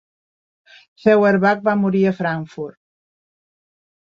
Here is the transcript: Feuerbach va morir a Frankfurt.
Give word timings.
Feuerbach 1.03 1.61
va 1.67 1.75
morir 1.83 2.01
a 2.07 2.15
Frankfurt. 2.23 2.77